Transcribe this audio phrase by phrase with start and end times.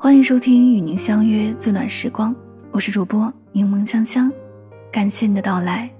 [0.00, 2.32] 欢迎收听与您相约最暖时光，
[2.70, 4.32] 我是主播柠檬香香，
[4.92, 5.90] 感谢你的到来。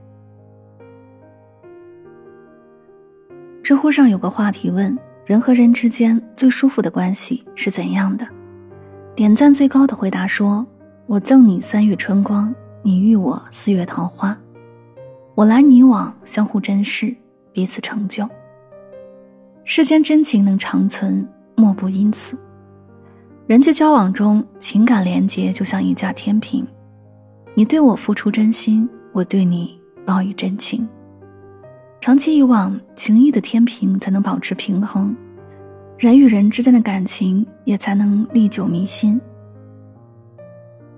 [3.61, 8.25] 知乎上有个话题问：人和人之间最舒服的关系是怎样的？
[9.17, 10.65] 点赞最高的回答说
[11.07, 14.39] ：“我赠你三月春光，你遇我四月桃花，
[15.35, 17.13] 我来你往，相互珍视，
[17.53, 18.29] 彼此成就。
[19.65, 22.39] 世间真情能长存，莫不因此。”
[23.49, 26.67] 人际交往中，情感连结就像一架天平，
[27.55, 30.87] 你对我付出真心，我对你报以真情。
[31.99, 35.17] 长期以往，情谊的天平才能保持平衡，
[35.97, 39.19] 人与人之间的感情也才能历久弥新。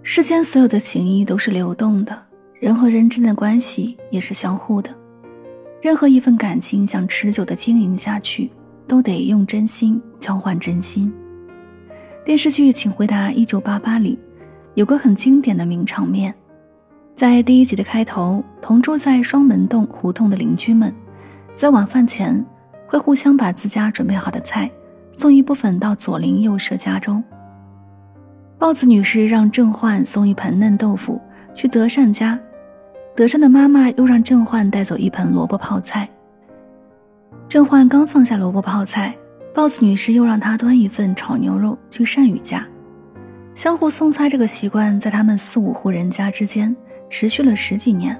[0.02, 2.20] 世间所有的情谊都是流动的，
[2.54, 4.90] 人和人之间的关系也是相互的。
[5.80, 8.50] 任何一份感情想持久的经营下去，
[8.88, 11.12] 都得用真心交换真心。
[12.30, 14.16] 电视剧《请回答一九八八》里，
[14.74, 16.32] 有个很经典的名场面，
[17.16, 20.94] 在第一集的开头，同住在双门洞胡同的邻居们，
[21.56, 22.46] 在晚饭前
[22.86, 24.70] 会互相把自家准备好的菜
[25.18, 27.20] 送一部分到左邻右舍家中。
[28.60, 31.20] 豹子女士让郑焕送一盆嫩豆腐
[31.52, 32.38] 去德善家，
[33.16, 36.08] 德善的妈妈又让郑焕带走一盆萝卜泡菜。
[37.48, 39.16] 郑焕刚放下萝卜泡菜。
[39.52, 42.66] 豹子女士又让他端一份炒牛肉去善宇家，
[43.54, 46.74] 相互送菜这个习惯在他们四五户人家之间
[47.08, 48.18] 持续了十几年。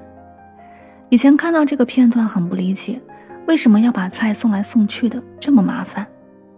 [1.09, 3.01] 以前看到这个片段很不理解，
[3.47, 6.05] 为什么要把菜送来送去的这么麻烦，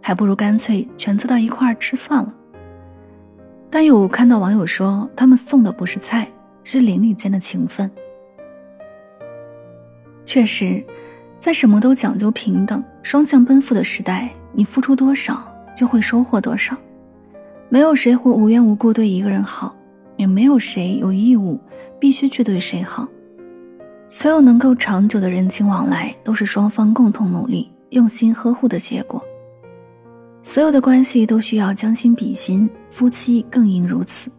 [0.01, 2.33] 还不如干脆全凑到一块儿吃算了。
[3.69, 6.27] 但有看到网友说，他们送的不是菜，
[6.63, 7.89] 是邻里间的情分。
[10.25, 10.83] 确实，
[11.37, 14.29] 在什么都讲究平等、双向奔赴的时代。
[14.53, 16.77] 你付出多少，就会收获多少。
[17.69, 19.75] 没有谁会无缘无故对一个人好，
[20.15, 21.59] 也没有谁有义务
[21.99, 23.07] 必须去对谁好。
[24.07, 29.19] 所有能够长久的人情往来，都是双方共同努力、用心呵护的结果。
[30.43, 34.29] 所有的关系都需要将心比心，夫妻更应如此。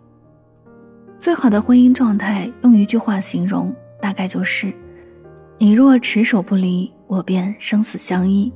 [1.19, 4.73] 最好的婚姻状态，用一句话形容，大概就是：
[5.59, 8.53] 你若持守不离，我便生死相依。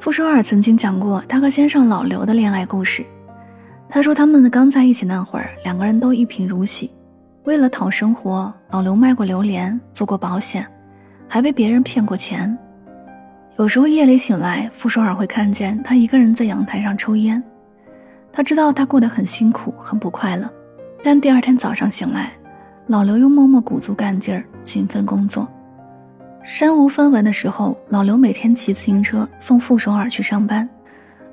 [0.00, 3.04] 傅首尔曾经讲过他和先生老刘的恋爱故事。
[3.90, 6.90] 他说，他们刚在一起那会儿，两个人都一贫如洗。
[7.44, 10.64] 为了讨生活，老刘卖过榴莲，做过保险，
[11.26, 12.56] 还被别人骗过钱。
[13.56, 17.42] 有时候夜里醒来，傅首尔会看见他一个人在阳台上抽烟。
[18.32, 20.48] 他知道他过得很辛苦，很不快乐。
[21.02, 22.32] 但第二天早上醒来，
[22.86, 25.48] 老刘又默默鼓足干劲儿，勤奋工作。
[26.50, 30.66] 身无分文的时候，老刘每天骑自行车送傅首尔去上班。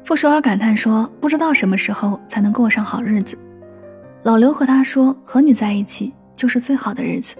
[0.03, 3.37] 傅首尔感叹说：“不知道什么时候才能过上好日子。”
[4.23, 7.33] 老刘和他说：“和你在一起就是最好的日子。”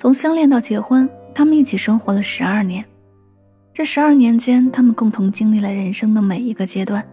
[0.00, 2.82] 从相恋到结婚，他们一起生活了十二年。
[3.74, 7.06] 这十二年间，他们共同经历了人生的每一个阶段。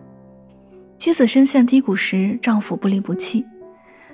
[0.97, 3.43] 妻子深陷低谷时，丈夫不离不弃；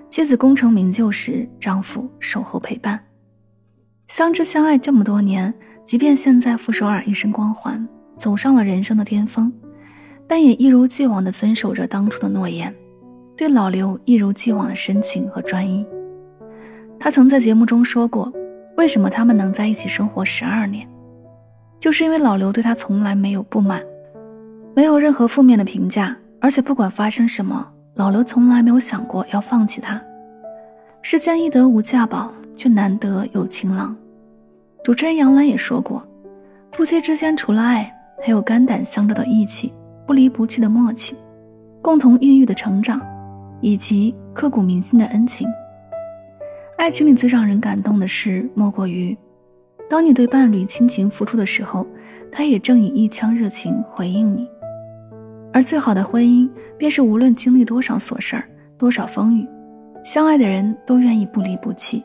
[0.09, 2.99] 妻子功成名就时，丈夫守候陪伴。
[4.11, 5.53] 相知相爱这么多年，
[5.85, 9.49] 即便现在傅首尔一身光环，走上了人生的巅峰，
[10.27, 12.75] 但也一如既往地遵守着当初的诺言，
[13.37, 15.87] 对老刘一如既往的深情和专一。
[16.99, 18.29] 他曾在节目中说过，
[18.75, 20.85] 为什么他们能在一起生活十二年，
[21.79, 23.81] 就是因为老刘对他从来没有不满，
[24.75, 30.01] 没有任何负面的评价，而且不管发生什么，老刘从来没有想过要放弃他。
[31.01, 33.95] 世间易得无价宝，却难得有情郎。
[34.83, 36.03] 主持人杨澜也说过，
[36.71, 39.71] 夫妻之间除了爱，还有肝胆相照的义气、
[40.07, 41.15] 不离不弃的默契、
[41.83, 42.99] 共同孕育的成长，
[43.61, 45.47] 以及刻骨铭心的恩情。
[46.77, 49.15] 爱情里最让人感动的事，莫过于，
[49.87, 51.85] 当你对伴侣倾情付出的时候，
[52.31, 54.47] 他也正以一腔热情回应你。
[55.53, 59.47] 而最好的婚姻，便是无论经历多少琐事儿、多少风雨，
[60.03, 62.03] 相爱的人都愿意不离不弃。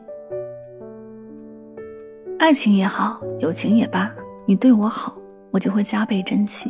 [2.39, 4.13] 爱情也好，友情也罢，
[4.45, 5.17] 你对我好，
[5.51, 6.69] 我就会加倍珍惜；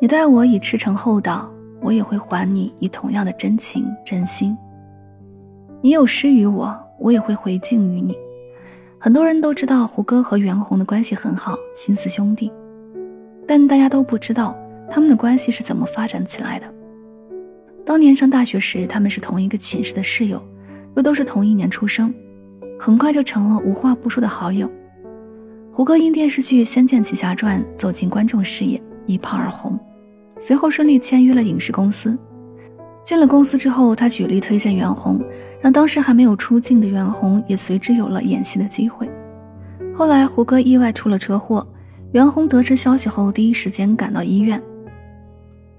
[0.00, 1.48] 你待我以赤诚厚道，
[1.80, 4.56] 我也会还你以同样的真情真心。
[5.80, 8.16] 你有施于我，我也会回敬于你。
[8.98, 12.52] 很多人都知道胡歌和袁弘的关系很好，亲似兄弟，
[13.46, 14.54] 但大家都不知道
[14.90, 16.66] 他们的关系是怎么发展起来的。
[17.84, 20.42] 当年上大学时，他们是同一个寝室的室友，
[20.96, 22.12] 又都是同一年出生。
[22.78, 24.70] 很快就成了无话不说的好友。
[25.72, 29.78] 胡歌因电视剧《仙剑奇侠传》走进观众视野，一炮而红，
[30.38, 32.16] 随后顺利签约了影视公司。
[33.02, 35.20] 进了公司之后，他举例推荐袁弘，
[35.60, 39.08] 让当时还没有出镜的袁弘也随之有了演戏的机会。
[39.94, 41.66] 后来胡歌意外出了车祸，
[42.12, 44.60] 袁弘得知消息后，第一时间赶到医院。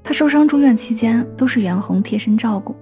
[0.03, 2.75] 他受伤住院期间，都是袁弘贴身照顾。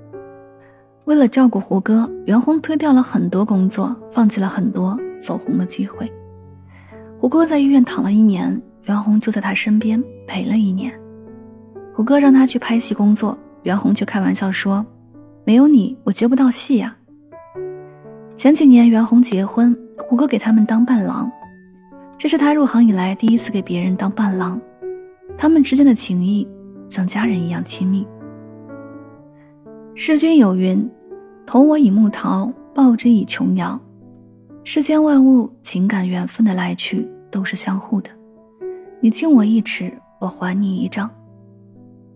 [1.06, 6.12] 为了照顾胡歌，袁弘推掉了很多工作，放弃了很多走红的机会。
[7.19, 10.92] 胡歌在医院躺了一年，袁弘就在他身边陪了一年。
[11.94, 13.38] 胡歌让他去拍戏工作。
[13.62, 14.86] 袁弘却开玩笑说
[15.44, 16.96] ：“没有你，我接不到戏呀。”
[18.38, 21.31] 前几年袁弘结婚，胡歌给他们当伴郎，
[22.18, 24.60] 这是他入行以来第一次给别人当伴郎，
[25.38, 26.48] 他们之间的情谊
[26.90, 28.07] 像家人一样亲密。
[29.97, 30.92] 诗君有云
[31.47, 33.80] ：“同我以木桃，报之以琼瑶。”
[34.65, 38.09] 世间万物情感缘分的来去都是相互的，
[39.00, 39.89] 你敬我一尺，
[40.19, 41.09] 我还你一丈。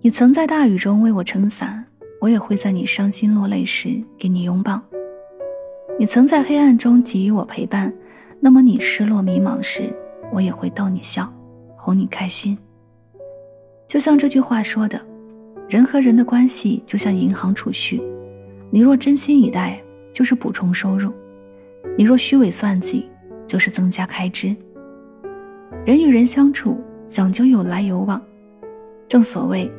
[0.02, 1.86] 你曾在大雨中为我撑伞，
[2.20, 4.82] 我也会在你伤心落泪时给你拥抱。
[5.98, 7.94] 你曾在黑暗中给予我陪伴，
[8.42, 9.84] 那么你失落迷茫时，
[10.34, 11.32] 我也会逗你笑，
[11.78, 12.58] 哄你开心。
[13.88, 15.00] 就像这句话说的，
[15.70, 18.02] 人和人的关系就像银行储蓄，
[18.72, 19.80] 你若真心以待，
[20.12, 21.12] 就是补充收入；
[21.96, 23.08] 你若虚伪算计，
[23.46, 24.56] 就是增加开支。
[25.86, 28.20] 人与人相处讲究有来有往，
[29.08, 29.72] 正所谓。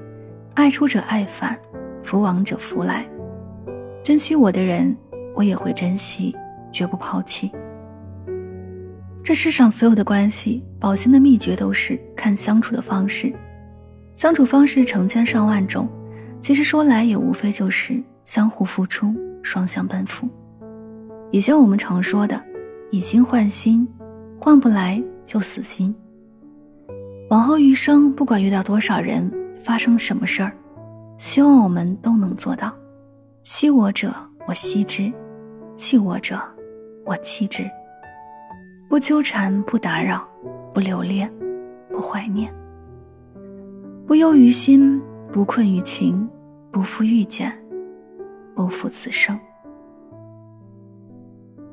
[0.55, 1.59] 爱出者爱返，
[2.05, 3.05] 福往者福来。
[4.05, 4.97] 珍惜我的人，
[5.35, 6.37] 我也会珍惜，
[6.71, 7.51] 绝不抛弃。
[9.25, 13.33] 这世上所有的关系，保鲜的秘诀都是看相处的方式。
[14.15, 15.89] 相处方式成千上万种，
[16.41, 20.29] 其实说来也无非就是相互付出，双向奔赴。
[21.31, 22.41] 也像我们常说的，
[22.91, 23.87] 以心换心，
[24.39, 25.95] 换不来就死心。
[27.31, 29.31] 往后余生，不管遇到多少人。
[29.63, 30.51] 发生什么事儿，
[31.19, 32.73] 希望我们都能做到：
[33.43, 34.11] 惜我者
[34.49, 35.13] 我惜之，
[35.77, 36.41] 弃我者
[37.05, 37.63] 我弃之。
[38.89, 40.27] 不纠缠，不打扰，
[40.73, 41.31] 不留恋，
[41.91, 42.51] 不怀念。
[44.11, 45.01] 不忧于心，
[45.33, 46.29] 不困于情，
[46.73, 47.57] 不负遇见，
[48.57, 49.39] 不负此生。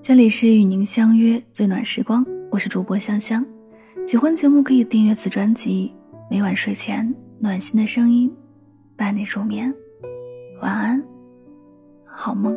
[0.04, 3.44] 这里是与您相约最暖时光，我是主播香香。
[4.06, 5.92] 喜欢节目可以订阅此专辑，
[6.30, 7.12] 每晚睡前。
[7.39, 8.31] 暖心的声音，
[8.95, 9.74] 伴你入眠。
[10.62, 11.04] 晚安，
[12.06, 12.56] 好梦。